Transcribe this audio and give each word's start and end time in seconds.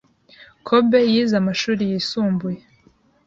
Kobe 0.67 0.99
yize 1.11 1.35
amashuri 1.41 1.81
yisumbuye 1.91 2.61